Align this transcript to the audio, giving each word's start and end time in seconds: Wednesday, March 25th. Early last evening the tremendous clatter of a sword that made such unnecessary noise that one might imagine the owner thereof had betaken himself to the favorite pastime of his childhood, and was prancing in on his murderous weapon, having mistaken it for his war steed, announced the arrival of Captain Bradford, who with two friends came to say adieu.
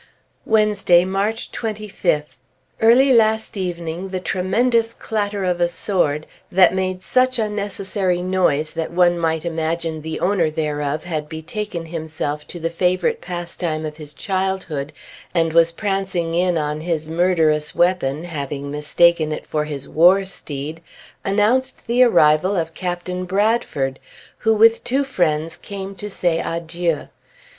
Wednesday, 0.47 1.05
March 1.05 1.51
25th. 1.51 2.37
Early 2.81 3.13
last 3.13 3.55
evening 3.55 4.09
the 4.09 4.19
tremendous 4.19 4.95
clatter 4.95 5.43
of 5.45 5.61
a 5.61 5.69
sword 5.69 6.25
that 6.51 6.73
made 6.73 7.03
such 7.03 7.37
unnecessary 7.37 8.23
noise 8.23 8.71
that 8.73 8.89
one 8.89 9.19
might 9.19 9.45
imagine 9.45 10.01
the 10.01 10.19
owner 10.19 10.49
thereof 10.49 11.03
had 11.03 11.29
betaken 11.29 11.85
himself 11.85 12.47
to 12.47 12.59
the 12.59 12.71
favorite 12.71 13.21
pastime 13.21 13.85
of 13.85 13.97
his 13.97 14.15
childhood, 14.15 14.91
and 15.35 15.53
was 15.53 15.71
prancing 15.71 16.33
in 16.33 16.57
on 16.57 16.81
his 16.81 17.07
murderous 17.07 17.75
weapon, 17.75 18.23
having 18.23 18.71
mistaken 18.71 19.31
it 19.31 19.45
for 19.45 19.65
his 19.65 19.87
war 19.87 20.25
steed, 20.25 20.81
announced 21.23 21.85
the 21.85 22.01
arrival 22.01 22.55
of 22.55 22.73
Captain 22.73 23.23
Bradford, 23.25 23.99
who 24.39 24.55
with 24.55 24.83
two 24.83 25.03
friends 25.03 25.55
came 25.55 25.93
to 25.93 26.09
say 26.09 26.39
adieu. 26.39 27.07